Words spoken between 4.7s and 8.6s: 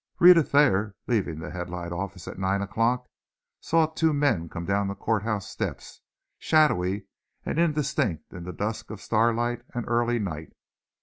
the courthouse steps, shadowy and indistinct in the